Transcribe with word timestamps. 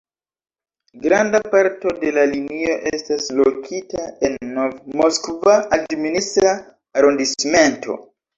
Granda 1.01 1.41
parto 1.55 1.91
de 2.03 2.13
la 2.15 2.23
linio 2.31 2.77
estas 2.91 3.27
lokita 3.41 4.07
en 4.29 4.39
Nov-Moskva 4.55 5.55
administra 5.79 6.57
arondismento. 7.03 8.01